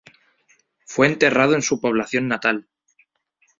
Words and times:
Fue 0.87 1.05
enterrado 1.05 1.53
en 1.53 1.61
su 1.61 1.79
población 1.79 2.27
natal. 2.27 2.67